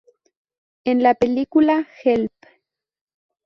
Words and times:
En 0.83 1.03
la 1.03 1.13
película 1.13 1.87
"Help! 2.03 2.31